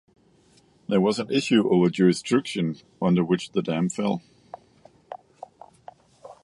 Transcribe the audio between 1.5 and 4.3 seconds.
over jurisdiction under which the dam fell.